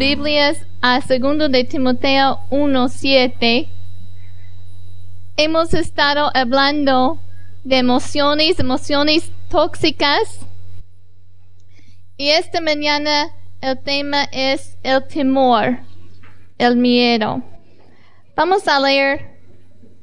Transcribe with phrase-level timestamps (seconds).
[0.00, 3.68] Biblias a 2 de Timoteo 1:7,
[5.36, 7.20] hemos estado hablando
[7.64, 10.38] de emociones, emociones tóxicas.
[12.16, 13.28] Y esta mañana
[13.60, 15.80] el tema es el temor,
[16.56, 17.42] el miedo.
[18.34, 19.36] Vamos a leer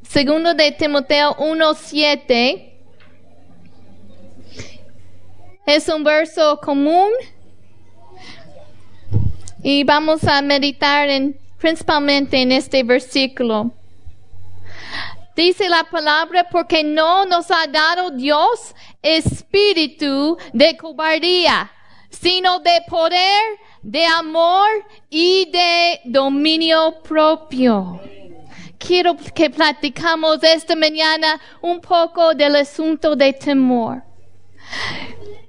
[0.04, 2.72] 2 de Timoteo 1:7.
[5.66, 7.10] Es un verso común
[9.70, 13.74] y vamos a meditar en, principalmente en este versículo.
[15.36, 21.70] Dice la palabra, porque no nos ha dado Dios espíritu de cobardía,
[22.10, 23.44] sino de poder,
[23.82, 24.70] de amor
[25.10, 28.00] y de dominio propio.
[28.78, 34.02] Quiero que platicamos esta mañana un poco del asunto de temor.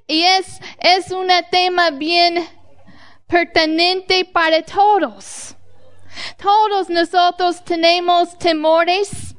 [0.08, 2.57] Y es, es un tema bien
[3.28, 5.54] pertinente para todos.
[6.42, 9.36] Todos nosotros tenemos temores.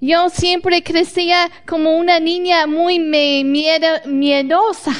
[0.00, 4.92] Yo siempre crecía como una niña muy miedosa,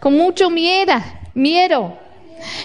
[0.00, 0.94] con mucho miedo,
[1.34, 1.98] miedo.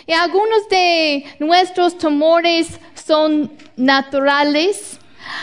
[0.05, 4.99] Y algunos de nuestros temores son naturales.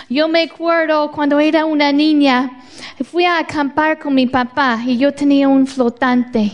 [0.08, 2.62] Yo me acuerdo cuando era una niña,
[3.03, 6.53] fui a acampar con mi papá y yo tenía un flotante.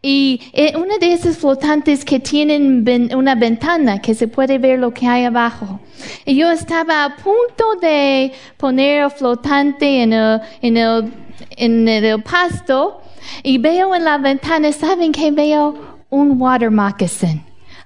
[0.00, 4.92] Y eh, una de esas flotantes que tienen una ventana que se puede ver lo
[4.92, 5.80] que hay abajo.
[6.24, 11.12] Y yo estaba a punto de poner el flotante en el, en el,
[11.56, 13.00] en el pasto
[13.42, 15.94] y veo en la ventana, ¿saben qué veo?
[16.10, 17.42] Un water moccasin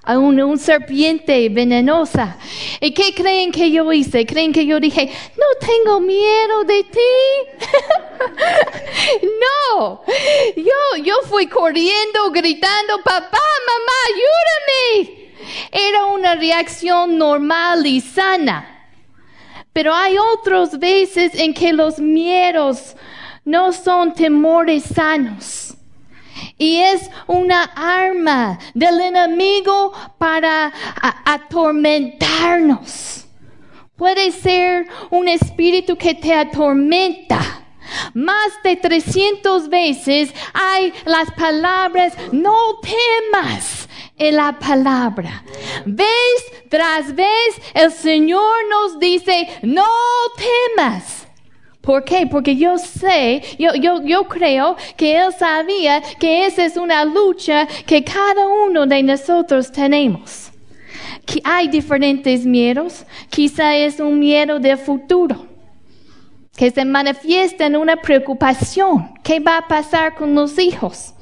[0.09, 2.37] a un, serpiente venenosa.
[2.81, 4.25] ¿Y qué creen que yo hice?
[4.25, 6.99] ¿Creen que yo dije, no tengo miedo de ti?
[9.77, 10.01] no,
[10.63, 13.37] yo, yo fui corriendo, gritando, papá,
[13.67, 15.33] mamá, ayúdame.
[15.71, 18.75] Era una reacción normal y sana.
[19.73, 22.95] Pero hay otras veces en que los miedos
[23.45, 25.75] no son temores sanos
[26.57, 30.73] y es una arma del enemigo para
[31.25, 33.27] atormentarnos.
[33.95, 37.39] Puede ser un espíritu que te atormenta.
[38.13, 45.43] Más de 300 veces hay las palabras no temas en la palabra.
[45.85, 46.07] Vez
[46.69, 49.85] tras vez el Señor nos dice no
[50.37, 51.27] temas.
[51.81, 52.27] ¿Por qué?
[52.29, 57.67] Porque yo sé, yo, yo, yo creo que Él sabía que esa es una lucha
[57.87, 60.51] que cada uno de nosotros tenemos.
[61.25, 63.05] Que hay diferentes miedos.
[63.29, 65.48] Quizá es un miedo del futuro
[66.59, 69.13] que se manifiesta en una preocupación.
[69.23, 71.13] ¿Qué va a pasar con los hijos?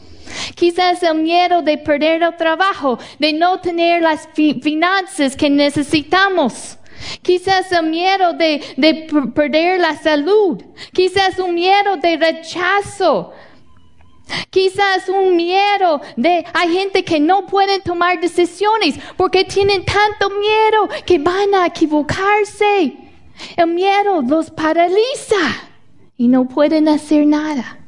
[0.56, 6.80] Quizás el miedo de perder el trabajo, de no tener las finanzas que necesitamos.
[7.22, 10.59] Quizás el miedo de, de perder la salud.
[10.92, 13.31] Quizás un miedo de rechazo.
[14.50, 20.90] Quizás un miedo de hay gente que no pueden tomar decisiones porque tienen tanto miedo
[21.06, 23.06] que van a equivocarse.
[23.56, 25.36] El miedo los paraliza
[26.18, 27.80] y no pueden hacer nada.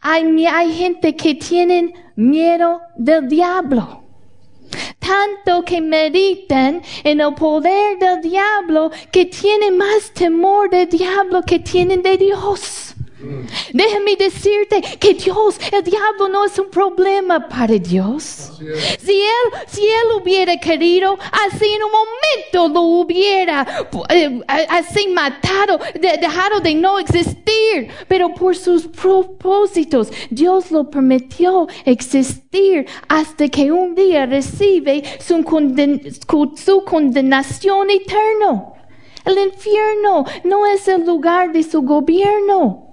[0.00, 4.04] Hay, hay gente que tienen miedo del diablo
[4.98, 11.58] tanto que meditan en el poder del diablo que tienen más temor del diablo que
[11.58, 12.94] tienen de Dios.
[13.72, 18.52] Déjame decirte que Dios, el diablo no es un problema para Dios.
[18.98, 23.66] Si él, si él hubiera querido, así en un momento lo hubiera
[24.08, 27.44] eh, así matado, dejado de no existir.
[28.08, 35.42] Pero por sus propósitos, Dios lo permitió existir hasta que un día recibe su,
[36.56, 38.74] su condenación eterna.
[39.24, 42.83] El infierno no es el lugar de su gobierno.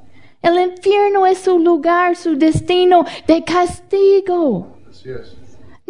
[0.41, 4.67] El infierno es su lugar, su destino de castigo.
[4.89, 5.40] Así es.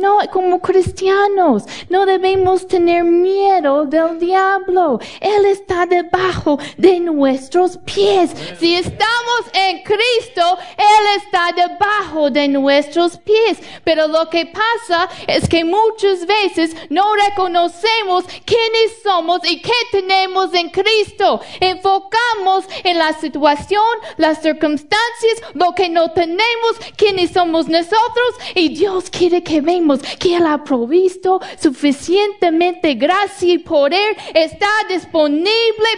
[0.02, 5.00] No, como cristianos, no debemos tener miedo del diablo.
[5.20, 8.32] Él está debajo de nuestros pies.
[8.60, 13.60] Si estamos en Cristo, Él está debajo de nuestros pies.
[13.84, 20.52] Pero lo que pasa es que muchas veces no reconocemos quiénes somos y qué tenemos
[20.56, 21.42] en Cristo.
[21.60, 23.84] Enfocamos en la situación,
[24.18, 30.36] las circunstancias, lo que no tenemos, quiénes somos nosotros y Dios quiere que vemos que
[30.36, 35.52] Él ha provisto suficientemente gracia y poder está disponible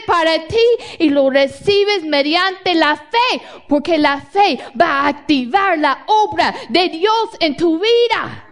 [0.06, 0.66] para ti
[1.00, 6.90] y lo recibes mediante la fe, porque la fe va a activar la obra de
[6.90, 8.43] Dios en tu vida.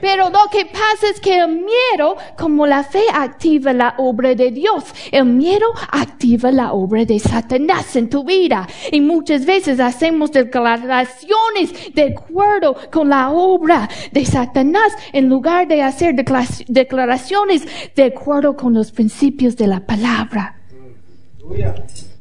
[0.00, 4.50] Pero lo que pasa es que el miedo, como la fe activa la obra de
[4.50, 8.66] Dios, el miedo activa la obra de Satanás en tu vida.
[8.92, 15.82] Y muchas veces hacemos declaraciones de acuerdo con la obra de Satanás en lugar de
[15.82, 20.60] hacer declaraciones de acuerdo con los principios de la palabra.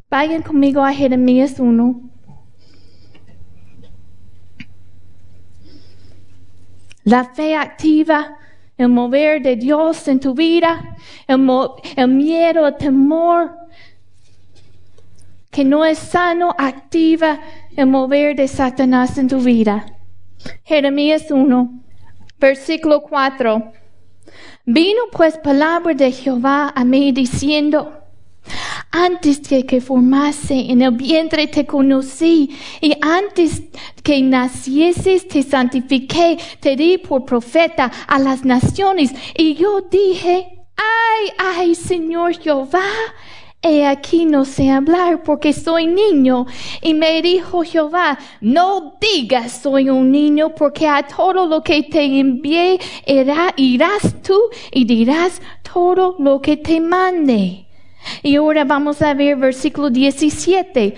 [0.09, 2.12] Vayan conmigo a Jeremías 1.
[7.03, 8.38] La fe activa
[8.77, 10.95] el mover de Dios en tu vida,
[11.27, 11.39] el,
[12.07, 13.55] miedo, el temor
[15.51, 17.39] que no es sano, activa
[17.75, 19.85] el mover de Satanás en tu vida.
[20.63, 21.83] Jeremías 1,
[22.39, 23.71] versículo 4.
[24.65, 28.02] Vino pues palabra de Jehová a mí diciendo,
[28.94, 33.63] antes de que formase en el vientre te conocí y antes
[34.04, 39.12] que nacieses te santifiqué, te di por profeta a las naciones.
[39.36, 40.48] Y yo dije,
[40.78, 42.86] ay, ay, Señor Jehová,
[43.63, 46.46] he aquí no sé hablar porque soy niño.
[46.84, 52.04] Y me dijo Jehová, no digas soy un niño porque a todo lo que te
[52.19, 54.39] envié irás tú
[54.72, 57.62] y dirás todo lo que te mande.
[58.21, 60.95] Y ahora vamos a ver versículo 17.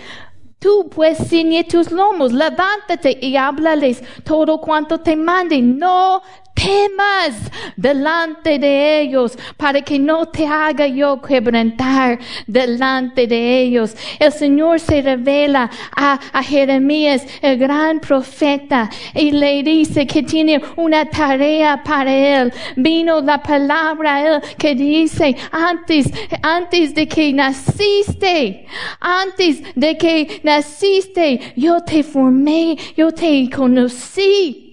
[0.60, 5.62] Tú pues ciñe tus lomos, levántate y háblales todo cuanto te mande.
[5.62, 6.22] No
[6.56, 12.18] temas delante de ellos para que no te haga yo quebrantar
[12.48, 13.96] delante de ellos.
[14.20, 20.62] El Señor se revela a, a, Jeremías, el gran profeta, y le dice que tiene
[20.78, 22.54] una tarea para él.
[22.76, 26.10] Vino la palabra él que dice, antes,
[26.42, 28.66] antes de que naciste,
[29.00, 34.65] antes de que naciste, yo te formé, yo te conocí.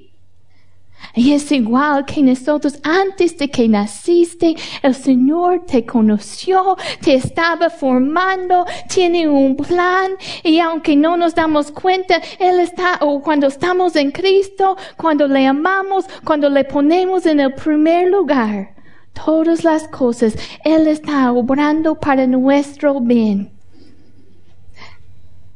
[1.14, 7.68] Y es igual que nosotros antes de que naciste, el Señor te conoció, te estaba
[7.68, 10.12] formando, tiene un plan
[10.42, 15.46] y aunque no nos damos cuenta, Él está, o cuando estamos en Cristo, cuando le
[15.46, 18.74] amamos, cuando le ponemos en el primer lugar,
[19.12, 20.34] todas las cosas,
[20.64, 23.52] Él está obrando para nuestro bien.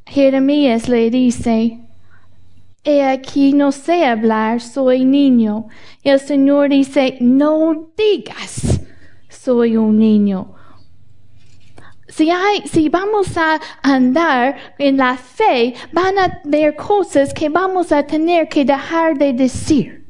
[0.07, 1.81] Jeremías le dice,
[2.87, 5.67] he aquí no sé hablar, soy niño.
[6.03, 8.81] Y el Señor dice, no digas,
[9.29, 10.55] soy un niño.
[12.09, 17.91] Si, hay, si vamos a andar en la fe, van a haber cosas que vamos
[17.91, 20.06] a tener que dejar de decir.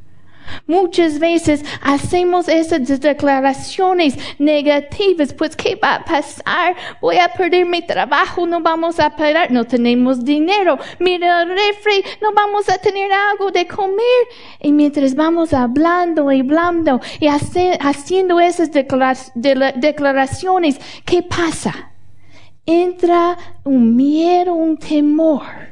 [0.67, 6.77] Muchas veces hacemos esas declaraciones negativas, pues ¿qué va a pasar?
[7.01, 12.05] Voy a perder mi trabajo, no vamos a parar, no tenemos dinero, mira el refri,
[12.21, 13.97] no vamos a tener algo de comer.
[14.61, 21.93] Y mientras vamos hablando y hablando y haciendo esas declaraciones, ¿qué pasa?
[22.65, 25.66] Entra un miedo, un temor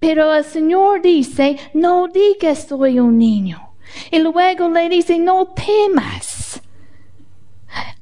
[0.00, 3.74] pero el Señor dice, no digas soy un niño.
[4.10, 6.60] Y luego le dice, no temas.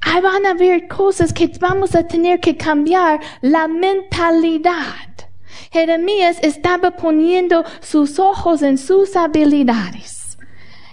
[0.00, 5.08] Ahí van a haber cosas que vamos a tener que cambiar la mentalidad.
[5.72, 10.38] Jeremías estaba poniendo sus ojos en sus habilidades.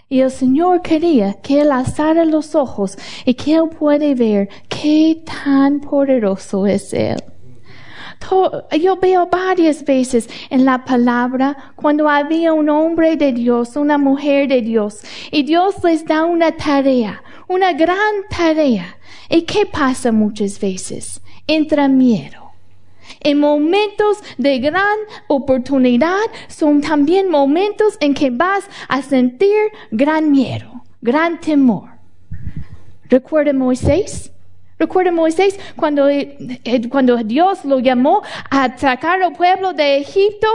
[0.10, 5.24] Y el Señor quería que él alzara los ojos y que él puede ver qué
[5.24, 7.22] tan poderoso es él
[8.79, 14.48] yo veo varias veces en la palabra cuando había un hombre de Dios, una mujer
[14.48, 18.98] de Dios, y Dios les da una tarea, una gran tarea.
[19.29, 21.22] ¿Y qué pasa muchas veces?
[21.48, 22.51] Entra miedo.
[23.19, 30.84] En momentos de gran oportunidad son también momentos en que vas a sentir gran miedo,
[31.01, 31.89] gran temor.
[33.10, 34.31] ¿Recuerda Moisés?
[34.77, 36.38] Recuerda Moisés cuando, eh,
[36.89, 40.48] cuando Dios lo llamó a sacar al pueblo de Egipto,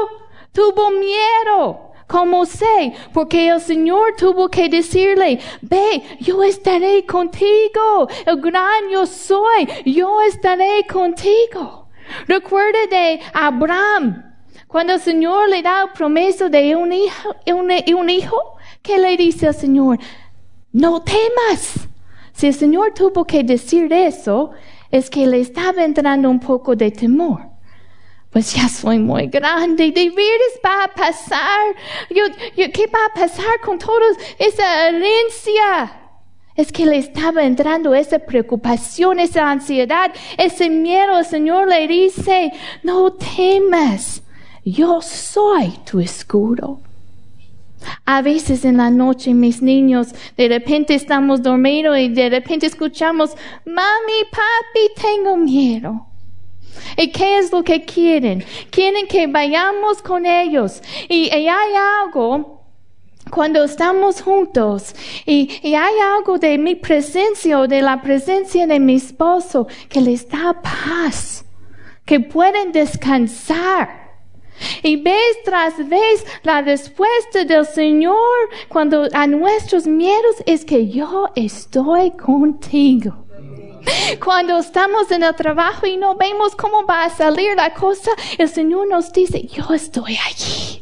[0.52, 1.90] tuvo miedo.
[2.06, 2.92] ¿Cómo sé?
[3.14, 8.08] Porque el Señor tuvo que decirle, ve, yo estaré contigo.
[8.26, 11.86] El gran yo soy, yo estaré contigo.
[12.26, 14.24] Recuerda de Abraham,
[14.66, 19.16] cuando el Señor le da el promeso de un hijo, un, un hijo, ¿qué le
[19.16, 19.98] dice el Señor?
[20.72, 21.89] No temas.
[22.40, 24.52] Si el Señor tuvo que decir eso,
[24.90, 27.42] es que le estaba entrando un poco de temor.
[28.30, 31.76] Pues ya soy muy grande, de veras va a pasar.
[32.08, 32.22] Yo,
[32.56, 34.06] ¿Qué va a pasar con toda
[34.38, 36.00] esa herencia?
[36.56, 41.18] Es que le estaba entrando esa preocupación, esa ansiedad, ese miedo.
[41.18, 44.22] El Señor le dice, no temas,
[44.64, 46.80] yo soy tu escudo.
[48.04, 53.30] A veces en la noche mis niños de repente estamos dormidos y de repente escuchamos,
[53.64, 56.06] mami, papi, tengo miedo.
[56.96, 58.44] ¿Y qué es lo que quieren?
[58.70, 60.82] Quieren que vayamos con ellos.
[61.08, 62.62] Y, hay algo
[63.30, 64.94] cuando estamos juntos
[65.24, 70.28] y, hay algo de mi presencia o de la presencia de mi esposo que les
[70.28, 71.44] da paz,
[72.04, 73.99] que pueden descansar.
[74.82, 78.16] Y vez tras vez la respuesta del Señor
[78.68, 83.26] cuando a nuestros miedos es que yo estoy contigo.
[84.22, 88.48] Cuando estamos en el trabajo y no vemos cómo va a salir la cosa, el
[88.48, 90.79] Señor nos dice, yo estoy allí.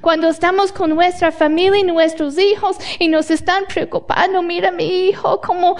[0.00, 5.40] Cuando estamos con nuestra familia y nuestros hijos y nos están preocupando, mira mi hijo,
[5.40, 5.76] como,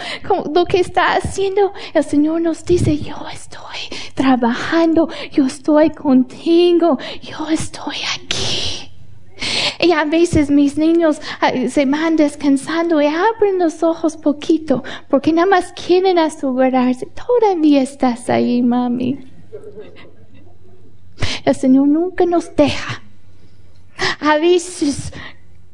[0.54, 7.48] lo que está haciendo, el Señor nos dice, yo estoy trabajando, yo estoy contigo, yo
[7.48, 8.90] estoy aquí.
[9.80, 11.20] Y a veces mis niños
[11.68, 18.30] se van descansando y abren los ojos poquito porque nada más quieren asegurarse, todavía estás
[18.30, 19.18] ahí, mami.
[21.44, 23.01] El Señor nunca nos deja.
[24.20, 25.12] A veces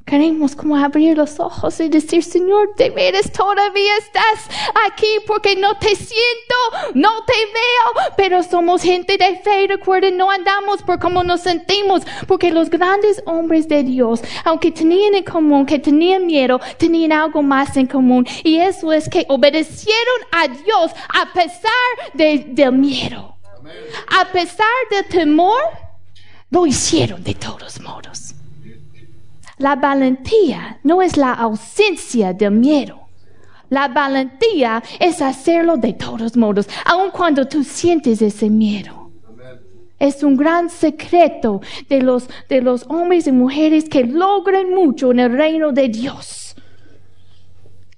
[0.08, 4.48] Queremos como abrir los ojos y decir, Señor, de veras todavía estás
[4.86, 6.54] aquí porque no te siento,
[6.94, 9.66] no te veo, pero somos gente de fe.
[9.68, 15.14] Recuerden, no andamos por cómo nos sentimos, porque los grandes hombres de Dios, aunque tenían
[15.14, 18.26] en común, que tenían miedo, tenían algo más en común.
[18.44, 23.36] Y eso es que obedecieron a Dios a pesar de, del miedo.
[24.18, 25.60] A pesar del temor,
[26.50, 28.34] lo hicieron de todos modos.
[29.58, 33.00] La valentía no es la ausencia del miedo.
[33.70, 39.10] La valentía es hacerlo de todos modos, aun cuando tú sientes ese miedo.
[39.98, 45.18] Es un gran secreto de los, de los hombres y mujeres que logran mucho en
[45.18, 46.54] el reino de Dios.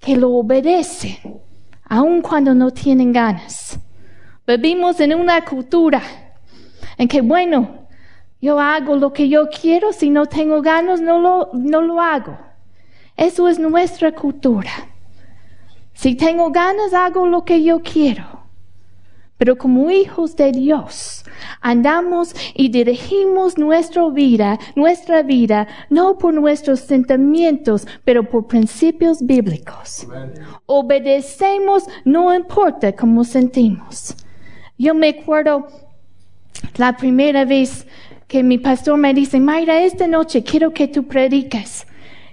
[0.01, 1.19] Que lo obedecen,
[1.85, 3.79] aun cuando no tienen ganas.
[4.47, 6.03] Vivimos en una cultura
[6.97, 7.80] en que, bueno,
[8.41, 12.39] yo hago lo que yo quiero, si no tengo ganas, no lo, hago.
[13.17, 14.71] Eso es nuestra cultura.
[15.93, 18.41] Si tengo ganas, hago lo que yo quiero.
[19.37, 21.25] Pero como hijos de Dios,
[21.61, 30.07] andamos y dirigimos nuestra vida, nuestra vida, no por nuestros sentimientos, pero por principios bíblicos.
[30.67, 34.15] Obedecemos, no importa cómo sentimos.
[34.79, 35.67] Yo me acuerdo
[36.77, 37.87] la primera vez
[38.31, 41.85] que mi pastor me dice, Mayra, esta noche quiero que tú predicas.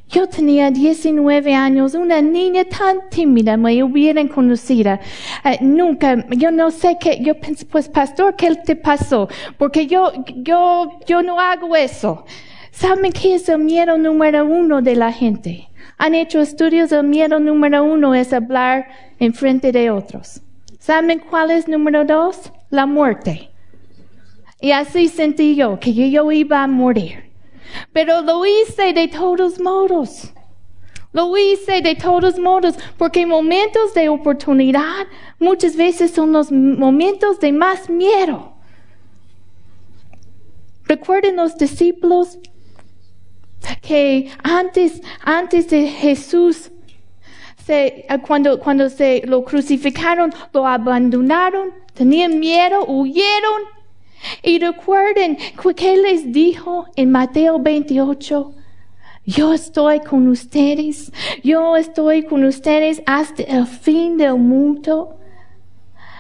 [0.07, 4.99] Yo tenía 19 años, una niña tan tímida, me hubieran conocido.
[5.43, 9.27] Eh, nunca, yo no sé qué, yo pensé, pues pastor, ¿qué te pasó?
[9.57, 12.25] Porque yo, yo, yo no hago eso.
[12.69, 15.67] ¿Saben qué es el miedo número uno de la gente?
[15.97, 18.87] Han hecho estudios, el miedo número uno es hablar
[19.17, 20.41] en frente de otros.
[20.77, 22.53] ¿Saben cuál es número dos?
[22.69, 23.49] La muerte.
[24.59, 27.31] Y así sentí yo que yo iba a morir.
[27.93, 30.33] Pero lo hice de todos modos.
[31.13, 35.07] Lo hice de todos modos porque momentos de oportunidad
[35.39, 38.53] muchas veces son los momentos de más miedo.
[40.85, 42.37] Recuerden los discípulos
[43.81, 46.71] que antes, antes de Jesús,
[48.25, 53.76] cuando, cuando se lo crucificaron, lo abandonaron, tenían miedo, huyeron
[54.43, 55.37] y recuerden
[55.75, 58.53] que les dijo en Mateo 28,
[59.25, 61.11] yo estoy con ustedes,
[61.43, 65.16] yo estoy con ustedes hasta el fin del mundo.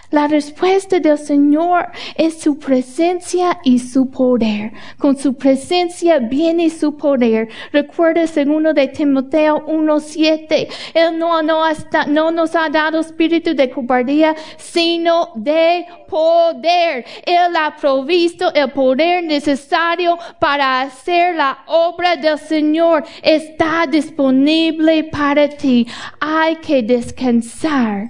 [0.09, 4.71] La respuesta del Señor es su presencia y su poder.
[4.97, 7.49] Con su presencia viene su poder.
[7.73, 10.69] Recuerda segundo de Timoteo 1.7.
[10.93, 11.61] Él no, no,
[12.07, 17.03] no nos ha dado espíritu de cobardía, sino de poder.
[17.25, 23.03] Él ha provisto el poder necesario para hacer la obra del Señor.
[23.21, 25.85] Está disponible para ti.
[26.21, 28.09] Hay que descansar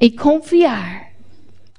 [0.00, 1.09] y confiar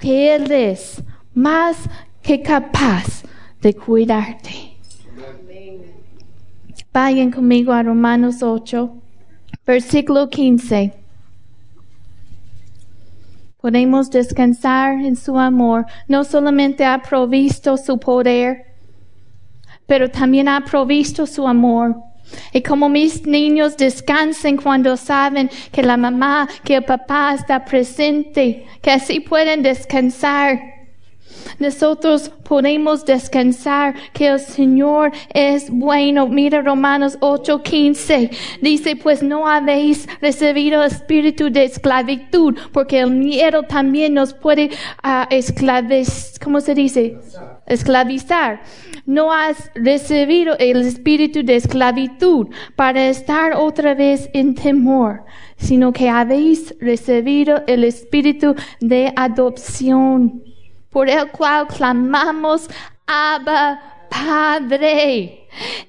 [0.01, 1.01] que Él es
[1.33, 1.77] más
[2.21, 3.23] que capaz
[3.61, 4.75] de cuidarte.
[6.91, 8.91] Vayan conmigo a Romanos 8,
[9.65, 10.93] versículo 15.
[13.61, 15.85] Podemos descansar en su amor.
[16.07, 18.65] No solamente ha provisto su poder,
[19.85, 21.95] pero también ha provisto su amor.
[22.53, 28.65] Y como mis niños descansen cuando saben que la mamá, que el papá está presente,
[28.81, 30.70] que así pueden descansar.
[31.59, 36.27] Nosotros podemos descansar que el Señor es bueno.
[36.27, 38.29] Mira Romanos 8:15.
[38.61, 44.69] Dice, pues no habéis recibido espíritu de esclavitud, porque el miedo también nos puede
[45.03, 45.25] uh,
[46.43, 47.17] ¿cómo se dice?
[47.67, 48.61] Esclavizar.
[49.05, 55.23] No has recibido el espíritu de esclavitud para estar otra vez en temor,
[55.57, 60.43] sino que habéis recibido el espíritu de adopción
[60.91, 62.69] por el cual clamamos
[63.07, 65.37] Abba Padre.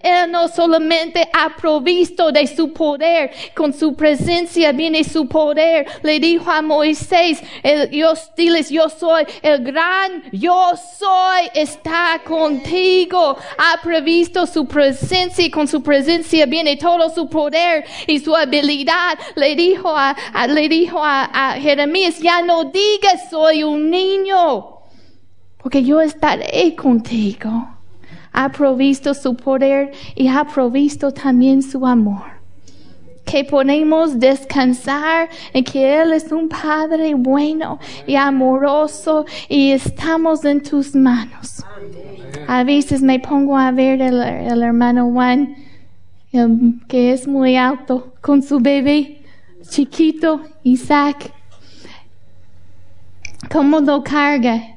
[0.00, 5.86] Él no solamente ha provisto de su poder, con su presencia viene su poder.
[6.02, 13.36] Le dijo a Moisés, el, yo, diles, yo soy el gran, yo soy, está contigo.
[13.58, 19.18] Ha previsto su presencia y con su presencia viene todo su poder y su habilidad.
[19.36, 24.71] Le dijo a, a le dijo a, a Jeremías, ya no digas soy un niño
[25.62, 27.68] porque yo estaré contigo.
[28.32, 32.24] Ha provisto su poder y ha provisto también su amor.
[33.24, 40.62] Que podemos descansar en que Él es un Padre bueno y amoroso y estamos en
[40.62, 41.64] tus manos.
[42.48, 45.54] A veces me pongo a ver el, el hermano Juan,
[46.88, 49.22] que es muy alto, con su bebé
[49.68, 51.32] chiquito, Isaac.
[53.50, 54.71] ¿Cómo lo carga?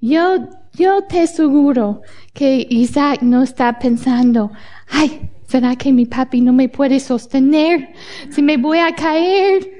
[0.00, 2.02] Yo, yo te aseguro
[2.32, 4.52] que Isaac no está pensando,
[4.88, 7.94] ay, ¿será que mi papi no me puede sostener?
[8.30, 9.76] Si me voy a caer.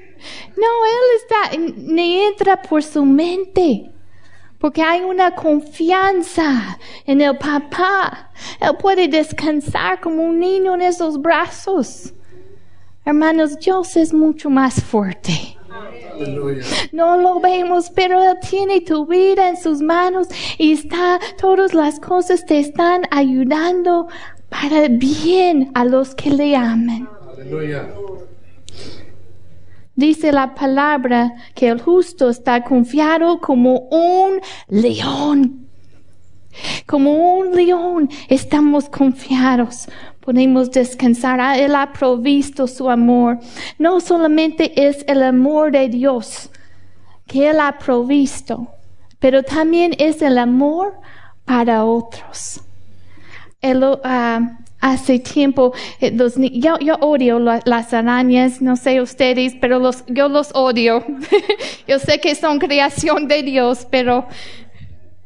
[0.57, 3.93] No, él está, ni entra por su mente.
[4.59, 8.33] Porque hay una confianza en el papá.
[8.61, 12.13] Él puede descansar como un niño en esos brazos.
[13.05, 15.58] Hermanos, Dios es mucho más fuerte.
[16.93, 22.01] No lo vemos, pero Él tiene tu vida en sus manos y está, todas las
[22.01, 24.09] cosas te están ayudando
[24.49, 27.09] para bien a los que le aman.
[29.95, 35.67] Dice la palabra que el justo está confiado como un león.
[36.87, 39.89] Como un león estamos confiados
[40.29, 41.41] podemos descansar.
[41.41, 43.39] Ah, Él ha provisto su amor.
[43.79, 46.51] No solamente es el amor de Dios
[47.27, 48.69] que Él ha provisto,
[49.19, 50.93] pero también es el amor
[51.47, 52.61] para otros.
[54.05, 56.15] Ah, hace tiempo, eh,
[56.53, 61.07] yo, odio las arañas, no sé ustedes, pero los, yo los odio.
[61.89, 64.27] yo sé que son creación de Dios, pero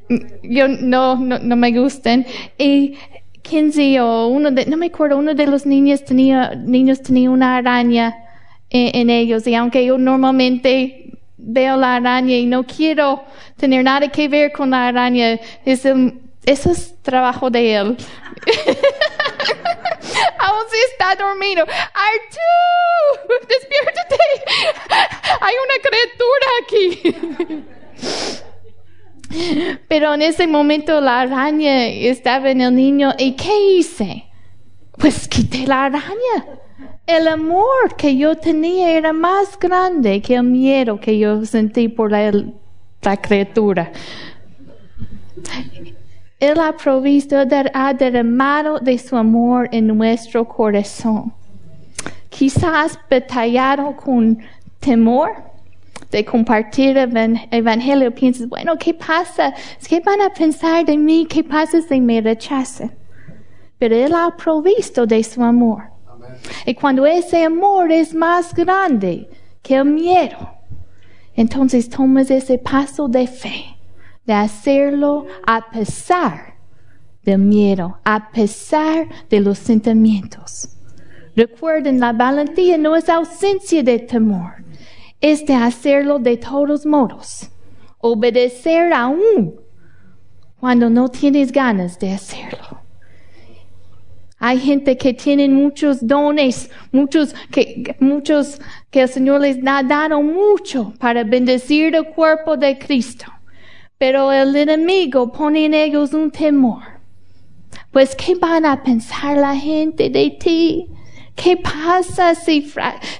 [0.09, 2.25] mm, yo no, no, no me gustan.
[2.57, 2.95] Y
[3.42, 7.57] Kinsey o uno de, no me acuerdo, uno de los niños tenía, niños tenía una
[7.57, 8.16] araña
[8.70, 13.24] en, ellos y aunque yo normalmente veo la araña y no quiero
[13.57, 15.85] tener nada que ver con la araña, es
[16.44, 17.96] eso es trabajo de él.
[20.38, 21.62] Aún si está dormido.
[21.62, 22.40] Artu,
[23.48, 24.18] despiértate.
[25.40, 27.66] Hay una criatura aquí.
[29.88, 34.25] Pero en ese momento la araña estaba en el niño y ¿qué hice?
[34.99, 36.47] Pues quité la araña.
[37.07, 42.12] El amor que yo tenía era más grande que el miedo que yo sentí por
[42.12, 42.31] la,
[43.21, 43.90] criatura.
[46.38, 47.37] Él ha provisto,
[47.75, 51.33] ha derramado de su amor en nuestro corazón.
[52.29, 54.38] Quizás batallado con
[54.79, 55.52] temor,
[56.12, 59.55] de compartir el evangelio, piensas, bueno, ¿qué pasa?
[59.88, 61.27] ¿Qué van a pensar de mí?
[61.29, 62.92] ¿Qué pasa si me rechazan?
[63.79, 65.85] Pero Él ha provisto de su amor.
[66.66, 69.29] Y cuando ese amor es más grande
[69.62, 70.51] que el miedo,
[71.35, 73.64] entonces tomas ese paso de fe,
[74.27, 76.57] de hacerlo a pesar
[77.25, 80.68] del miedo, a pesar de los sentimientos.
[81.35, 84.62] Recuerden, la valentía no es ausencia de temor,
[85.23, 87.49] es de hacerlo de todos modos.
[87.99, 89.55] Obedecer aún
[90.61, 92.83] cuando no tienes ganas de hacerlo.
[94.39, 100.21] Hay gente que tiene muchos dones, muchos que, muchos que el Señor les ha dado
[100.21, 103.27] mucho para bendecir el cuerpo de Cristo.
[103.99, 106.83] Pero el enemigo pone en ellos un temor.
[107.93, 110.89] Pues, ¿qué van a pensar la gente de ti?
[111.37, 112.69] ¿Qué pasa si,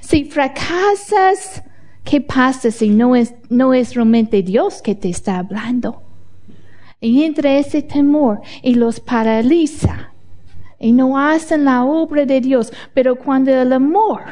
[0.01, 1.63] si fracasas?
[2.05, 6.03] ¿Qué pasa si no es, no es realmente Dios que te está hablando?
[7.01, 10.13] Y entre ese temor y los paraliza
[10.79, 12.73] y no hacen la obra de Dios.
[12.95, 14.23] Pero cuando el amor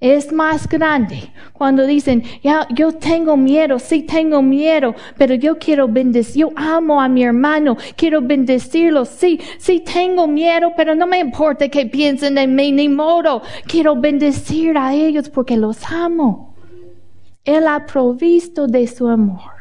[0.00, 1.30] es más grande.
[1.52, 7.02] Cuando dicen, ya, yo tengo miedo, sí tengo miedo, pero yo quiero bendecir, yo amo
[7.02, 12.38] a mi hermano, quiero bendecirlo, sí, sí tengo miedo, pero no me importa que piensen
[12.38, 13.42] en mí, ni modo.
[13.66, 16.49] Quiero bendecir a ellos porque los amo.
[17.44, 19.52] Él ha provisto de su amor.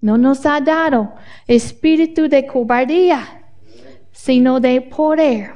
[0.00, 1.12] No nos ha dado
[1.46, 3.44] espíritu de cobardía,
[4.10, 5.52] sino de poder,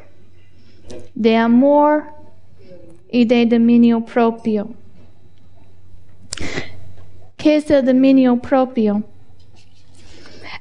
[1.15, 2.05] de amor
[3.11, 4.69] y de dominio propio.
[7.37, 9.03] ¿Qué es el dominio propio?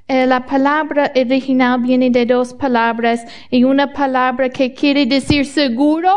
[0.08, 6.13] Eh, la palabra original viene de dos palabras y una palabra que quiere decir seguro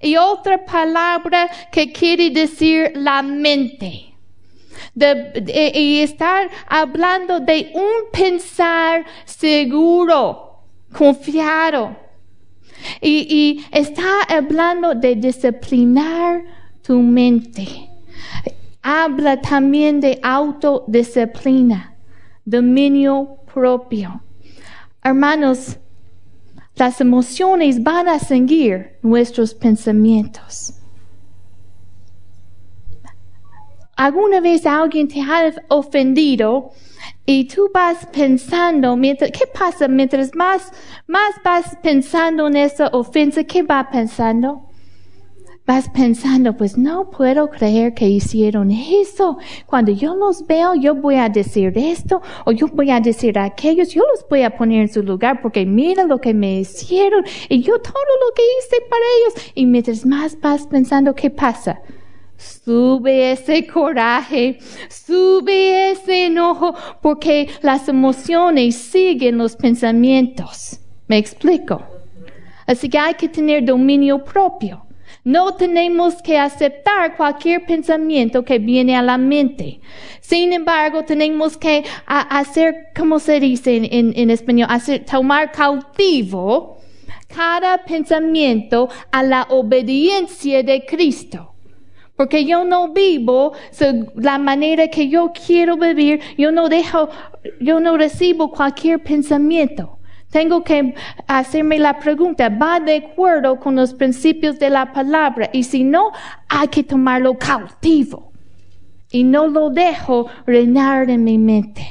[0.00, 4.04] y otra palabra que quiere decir la mente.
[4.98, 11.94] y estar hablando de un pensar seguro, confiado.
[13.00, 16.42] Y, está hablando de disciplinar
[16.82, 17.90] tu mente.
[18.82, 21.95] Habla también de autodisciplina,
[22.46, 24.22] dominio propio.
[25.02, 25.76] Hermanos,
[26.76, 30.72] las emociones van a seguir nuestros pensamientos.
[33.96, 36.70] ¿Alguna vez alguien te ha ofendido
[37.24, 39.88] y tú vas pensando, mientras, ¿qué pasa?
[39.88, 40.70] Mientras más,
[41.06, 44.65] más vas pensando en esa ofensa, ¿qué va pensando?
[45.66, 49.36] Vas pensando, pues no puedo creer que hicieron eso.
[49.66, 53.92] Cuando yo los veo, yo voy a decir esto o yo voy a decir aquellos,
[53.92, 57.62] yo los voy a poner en su lugar porque mira lo que me hicieron y
[57.62, 59.52] yo todo lo que hice para ellos.
[59.56, 61.80] Y mientras más vas pensando, ¿qué pasa?
[62.36, 70.78] Sube ese coraje, sube ese enojo, porque las emociones siguen los pensamientos.
[71.08, 71.82] ¿Me explico?
[72.68, 74.85] Así que hay que tener dominio propio.
[75.24, 79.80] No tenemos que aceptar cualquier pensamiento que viene a la mente.
[80.20, 86.78] Sin embargo, tenemos que hacer, como se dice en, en español, hacer, tomar cautivo
[87.28, 91.52] cada pensamiento a la obediencia de Cristo.
[92.16, 93.52] Porque yo no vivo
[94.14, 97.10] la manera que yo quiero vivir, yo no dejo,
[97.60, 99.95] yo no recibo cualquier pensamiento.
[100.30, 100.94] Tengo que
[101.26, 105.48] hacerme la pregunta, ¿va de acuerdo con los principios de la palabra?
[105.52, 106.10] Y si no,
[106.48, 108.32] hay que tomarlo cautivo.
[109.10, 111.86] Y no lo dejo reinar en mi mente.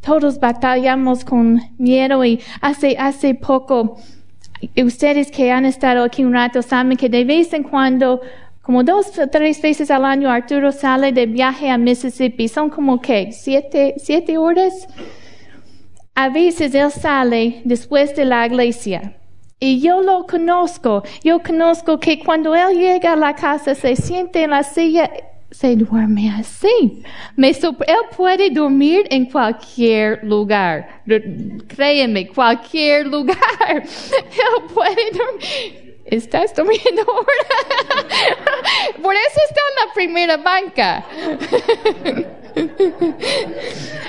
[0.00, 3.96] Todos batallamos con miedo y hace, hace poco
[4.76, 8.20] ustedes que han estado aquí un rato saben que de vez en cuando,
[8.62, 12.48] como dos o tres veces al año, Arturo sale de viaje a Mississippi.
[12.48, 14.88] Son como que siete, siete horas.
[16.16, 19.18] A veces él sale después de la iglesia.
[19.60, 21.02] Y yo lo conozco.
[21.22, 25.10] Yo conozco que cuando él llega a la casa se siente en la silla
[25.50, 27.02] se duerme así.
[27.36, 27.76] Me él
[28.16, 31.02] puede dormir en cualquier lugar.
[31.68, 33.36] Créeme, cualquier lugar.
[33.70, 35.86] Él puede dormir.
[36.06, 37.26] ¿Estás durmiendo ahora?
[39.02, 41.04] Por eso está en la primera banca.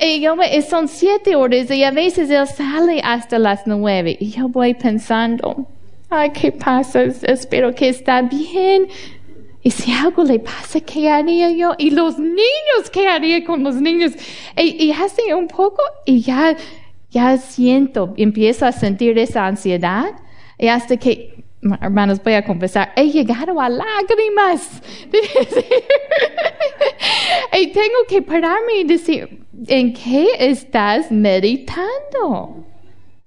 [0.00, 0.36] y yo,
[0.68, 4.16] son siete horas y a veces él sale hasta las nueve.
[4.18, 5.66] Y yo voy pensando,
[6.10, 7.02] ay, ¿qué pasa?
[7.02, 8.88] Espero que está bien.
[9.62, 11.74] Y si algo le pasa, ¿qué haría yo?
[11.78, 14.12] Y los niños, ¿qué haría con los niños?
[14.56, 16.54] Y, hace un poco y ya,
[17.10, 20.12] ya siento, empiezo a sentir esa ansiedad.
[20.58, 21.44] Y hasta que,
[21.80, 24.82] hermanos, voy a confesar, he llegado a lágrimas.
[27.58, 32.64] y tengo que pararme y decir, ¿en qué estás meditando?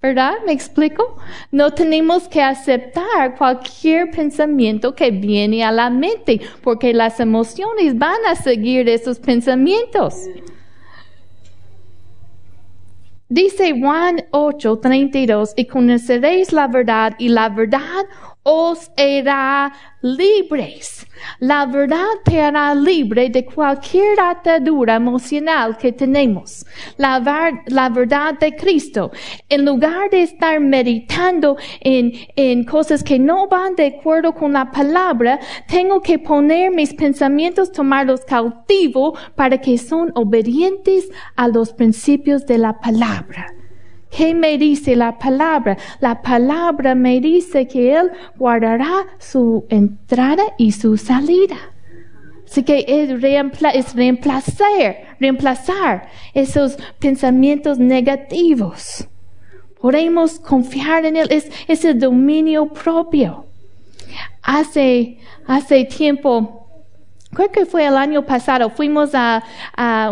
[0.00, 0.34] ¿Verdad?
[0.46, 1.16] ¿Me explico?
[1.50, 8.18] No tenemos que aceptar cualquier pensamiento que viene a la mente, porque las emociones van
[8.28, 10.14] a seguir esos pensamientos.
[13.28, 18.06] Dice Juan 8, 32, y conoceréis la verdad, y la verdad
[18.50, 21.06] os hará libres.
[21.38, 26.64] La verdad te hará libre de cualquier atadura emocional que tenemos.
[26.96, 27.20] La,
[27.66, 29.10] la verdad de Cristo.
[29.50, 34.70] En lugar de estar meditando en, en cosas que no van de acuerdo con la
[34.70, 42.46] palabra, tengo que poner mis pensamientos, tomarlos cautivos para que son obedientes a los principios
[42.46, 43.57] de la palabra.
[44.10, 45.76] ¿Qué me dice la palabra?
[46.00, 51.56] La palabra me dice que Él guardará su entrada y su salida.
[52.44, 59.06] Así que es, reemplazar, reemplazar esos pensamientos negativos.
[59.80, 63.44] Podemos confiar en Él, es, es el dominio propio.
[64.42, 66.57] hace, hace tiempo,
[67.32, 69.42] creo que fue el año pasado, fuimos a,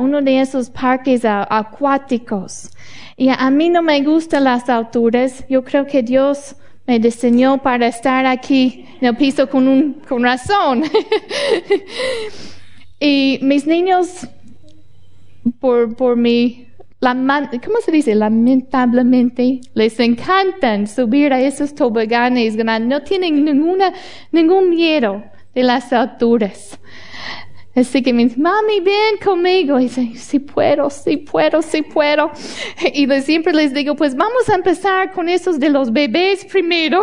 [0.00, 2.70] uno de esos parques acuáticos.
[3.16, 5.44] Y a mí no me gustan las alturas.
[5.48, 10.22] Yo creo que Dios me diseñó para estar aquí en el piso con un, con
[10.22, 10.84] razón.
[13.00, 14.28] y mis niños,
[15.58, 16.68] por, por mi,
[17.00, 18.14] ¿cómo se dice?
[18.14, 22.88] Lamentablemente, les encantan subir a esos toboganes grandes.
[22.88, 23.94] No tienen ninguna,
[24.30, 25.24] ningún miedo
[25.56, 26.78] de las alturas.
[27.74, 29.80] Así que me dice, mami, ven conmigo.
[29.80, 32.30] Y dice, sí puedo, sí puedo, sí puedo.
[32.92, 37.00] Y siempre les digo, pues vamos a empezar con esos de los bebés primero.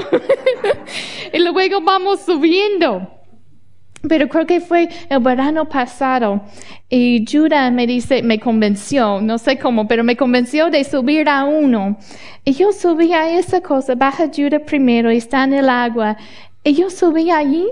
[1.34, 3.10] y luego vamos subiendo.
[4.08, 6.44] Pero creo que fue el verano pasado
[6.90, 11.46] y Judah me dice, me convenció, no sé cómo, pero me convenció de subir a
[11.46, 11.98] uno.
[12.44, 16.18] Y yo subí a esa cosa, baja Judah primero está en el agua.
[16.66, 17.66] Y yo subí allí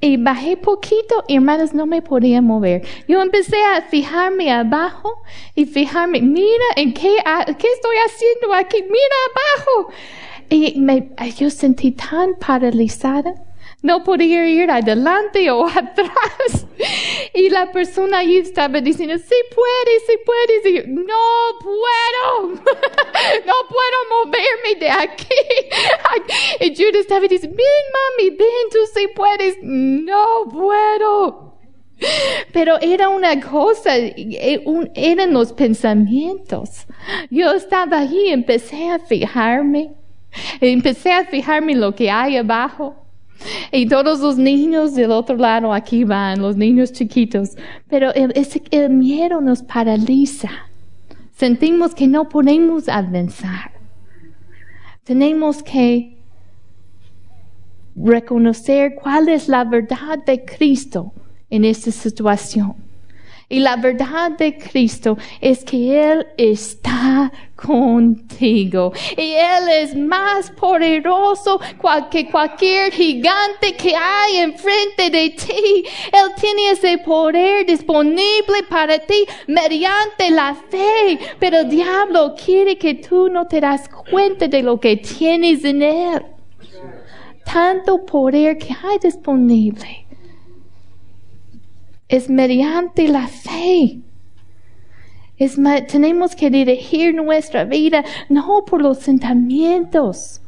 [0.00, 2.86] y bajé poquito y hermanos no me podía mover.
[3.08, 5.22] Yo empecé a fijarme abajo
[5.54, 7.16] y fijarme, mira en qué,
[7.58, 9.92] qué estoy haciendo aquí, mira abajo.
[10.50, 13.34] Y me, yo sentí tan paralizada.
[13.80, 16.66] No podía ir adelante o atrás.
[17.32, 20.66] Y la persona ahí estaba diciendo, sí puedes, sí puedes.
[20.66, 22.48] Y yo, no puedo.
[23.46, 25.26] no puedo moverme de aquí.
[26.60, 29.56] y Judas estaba diciendo, ven mami, ven, tú sí puedes.
[29.62, 31.48] No puedo.
[32.52, 34.62] Pero era una cosa, e,
[34.94, 36.86] eran los pensamientos.
[37.30, 39.94] Yo estaba ahí, empecé a fijarme,
[40.60, 43.07] empecé a fijarme lo que hay abajo.
[43.72, 47.56] Y todos los niños del otro lado aquí van, los niños chiquitos.
[47.88, 48.32] Pero el,
[48.70, 50.50] el miedo nos paraliza.
[51.36, 53.72] Sentimos que no podemos avanzar.
[55.04, 56.18] Tenemos que
[57.96, 61.12] reconocer cuál es la verdad de Cristo
[61.50, 62.74] en esta situación.
[63.48, 67.32] Y la verdad de Cristo es que Él está
[67.64, 68.92] contigo.
[69.16, 71.60] Y Él es más poderoso
[72.10, 75.84] que cualquier gigante que hay enfrente de ti.
[76.12, 81.18] Él tiene ese poder disponible para ti mediante la fe.
[81.38, 85.82] Pero el diablo quiere que tú no te das cuenta de lo que tienes en
[85.82, 86.22] Él.
[87.44, 90.06] Tanto poder que hay disponible
[92.08, 94.00] es mediante la fe.
[95.38, 95.56] Es,
[95.88, 100.40] tenemos que dirigir nuestra vida no por los sentimientos,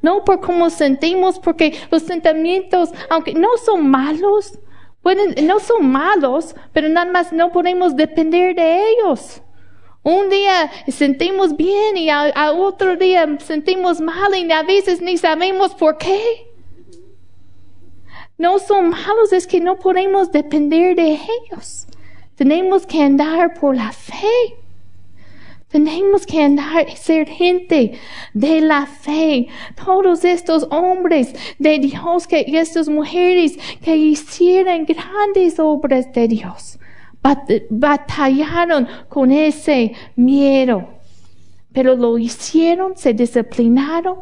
[0.00, 4.58] no por cómo sentimos, porque los sentimientos, aunque no son malos,
[5.42, 9.42] no son malos, pero nada más no podemos depender de ellos.
[10.02, 15.74] Un día sentimos bien y a otro día sentimos mal y a veces ni sabemos
[15.74, 16.52] por qué
[18.42, 21.86] no son malos, es que no podemos depender de ellos.
[22.42, 24.56] Tenemos que andar por la fe.
[25.68, 27.92] Tenemos que andar, ser gente
[28.34, 29.46] de la fe.
[29.76, 36.80] Todos estos hombres de Dios que, estas mujeres que hicieron grandes obras de Dios,
[37.70, 40.88] batallaron con ese miedo.
[41.72, 44.16] Pero lo hicieron, se disciplinaron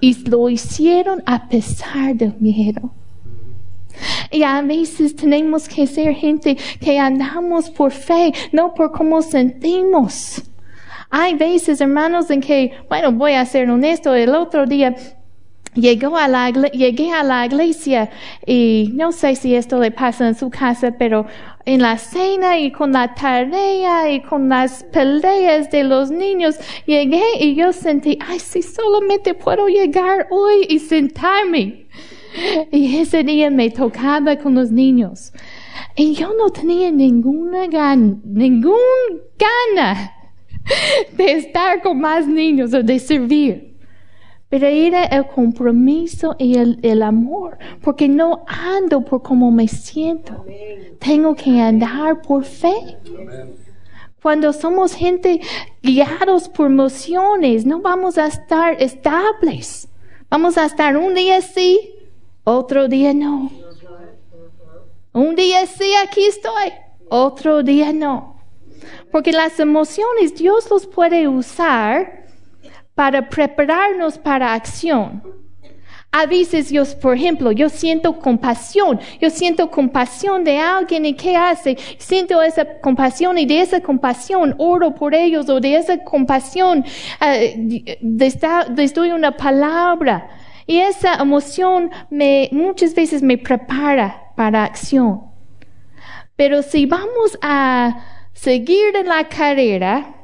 [0.00, 2.94] y lo hicieron a pesar del miedo.
[4.30, 10.42] Y a veces tenemos que ser gente que andamos por fe, no por cómo sentimos.
[11.10, 14.96] Hay veces, hermanos, en que, bueno, voy a ser honesto, el otro día
[15.74, 18.10] llegó a la, llegué a la iglesia
[18.46, 21.26] y no sé si esto le pasa en su casa, pero
[21.64, 26.56] en la cena y con la tarea y con las peleas de los niños,
[26.86, 31.86] llegué y yo sentí, ay, si solamente puedo llegar hoy y sentarme.
[32.70, 35.32] Y ese día me tocaba con los niños.
[35.96, 38.76] Y yo no tenía ninguna gana, ninguna
[39.38, 40.12] gana
[41.16, 43.72] de estar con más niños o de servir.
[44.48, 50.44] Pero era el compromiso y el, amor, porque no ando por cómo me siento.
[50.98, 52.98] Tengo que andar por fe.
[54.20, 55.40] Cuando somos gente
[55.82, 59.88] guiados por emociones, no vamos a estar estables.
[60.28, 61.94] Vamos a estar un día sí,
[62.44, 63.50] otro día no.
[65.12, 66.72] Un día sí, aquí estoy,
[67.08, 68.40] otro día no.
[69.10, 72.24] Porque las emociones Dios los puede usar
[72.94, 75.22] para prepararnos para acción.
[76.14, 81.36] A veces yo, por ejemplo, yo siento compasión, yo siento compasión de alguien y qué
[81.36, 86.84] hace, siento esa compasión y de esa compasión oro por ellos o de esa compasión
[87.20, 90.28] uh, les doy una palabra
[90.66, 95.22] Y esa emoción me, muchas veces me prepara para acción.
[96.36, 100.14] Pero si vamos a seguir en la carrera,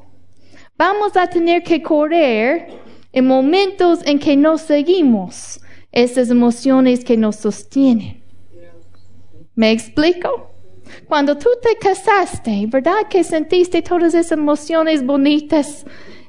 [0.77, 2.69] vamos a tener que correr
[3.13, 5.61] en momentos en que no seguimos
[5.93, 8.23] esas emociones que nos sostienen.
[9.55, 10.53] ¿Me explico?
[11.07, 15.85] Cuando tú te casaste, ¿verdad que sentiste todas esas emociones bonitas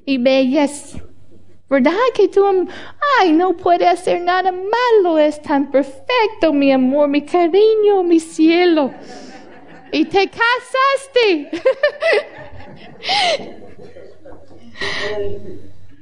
[0.06, 0.98] y bellas?
[1.70, 2.44] ¿Verdad que tú,
[3.20, 8.92] ay, no puede hacer nada malo, es tan perfecto, mi amor, mi cariño, mi cielo?
[9.92, 11.52] Y te casaste.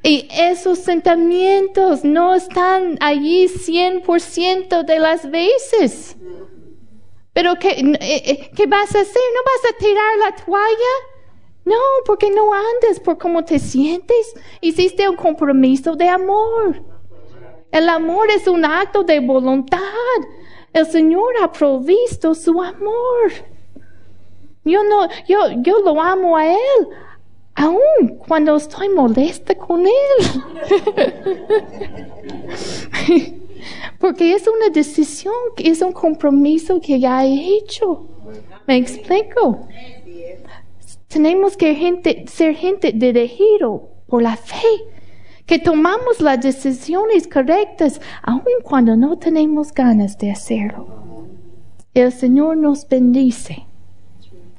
[0.03, 6.15] y esos sentimientos no están allí 100% de las veces.
[7.33, 9.21] Pero ¿qué, eh, eh, ¿qué vas a hacer?
[9.35, 11.16] ¿No vas a tirar la toalla?
[11.67, 11.75] No,
[12.05, 14.33] porque no andes por cómo te sientes.
[14.61, 16.81] Hiciste un compromiso de amor.
[17.73, 19.81] El amor es un acto de voluntad.
[20.71, 23.33] El Señor ha provisto su amor.
[24.63, 26.87] Yo no, yo, yo lo amo a Él,
[27.55, 29.91] aun cuando estoy molesta con Él.
[33.99, 38.07] Porque es una decisión, es un compromiso que ya he hecho.
[38.65, 39.67] ¿Me explico?
[41.07, 44.67] Tenemos que ser gente dirigido por la fe,
[45.45, 51.25] que tomamos las decisiones correctas aun cuando no tenemos ganas de hacerlo.
[51.93, 53.65] El Señor nos bendice.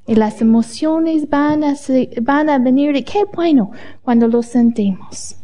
[0.07, 1.75] Y las emociones van a,
[2.23, 5.37] van a venir y qué bueno cuando lo sentimos.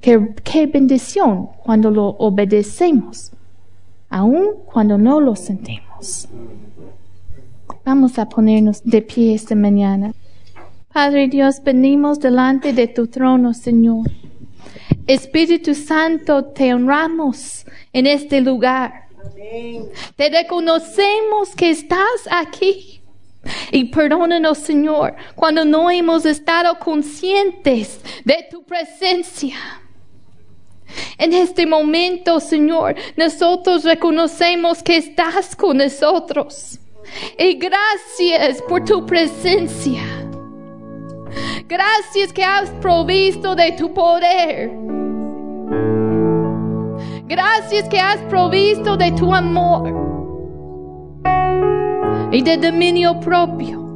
[0.00, 3.32] Qué, bendición cuando lo obedecemos,
[4.08, 6.28] aun cuando no lo sentimos.
[7.90, 10.12] Vamos a ponernos de pie esta mañana.
[10.92, 14.06] Padre Dios, venimos delante de tu trono, Señor.
[15.06, 19.08] Espíritu Santo, te honramos en este lugar.
[20.16, 23.00] Te reconocemos que estás aquí.
[23.72, 29.56] Y perdónanos, Señor, cuando no hemos estado conscientes de tu presencia.
[31.16, 36.80] En este momento, Señor, nosotros reconocemos que estás con nosotros.
[37.38, 40.02] Y gracias por tu presencia.
[41.68, 44.70] Gracias que has provisto de tu poder.
[47.26, 49.92] Gracias que has provisto de tu amor
[52.32, 53.86] y de dominio propio.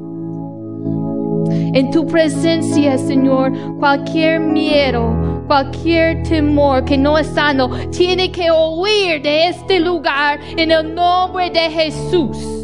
[1.75, 9.22] En tu presencia, Señor, cualquier miedo, cualquier temor que no es sano tiene que huir
[9.22, 12.62] de este lugar en el nombre de Jesús.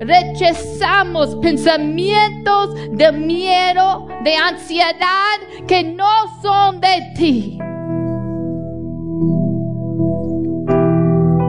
[0.00, 7.58] Rechazamos pensamientos de miedo, de ansiedad que no son de ti.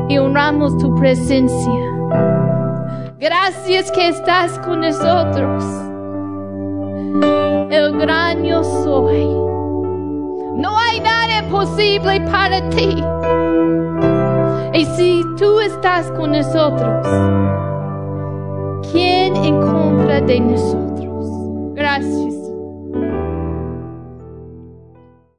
[0.10, 1.86] Y honramos tu presencia.
[3.20, 5.64] Gracias que estás con nosotros
[7.72, 9.26] el gran yo soy.
[10.56, 13.04] No hay nada imposible para ti.
[14.74, 17.08] Y si tú estás con nosotros,
[18.92, 21.28] ¿quién en contra de nosotros?
[21.76, 22.36] Gracias.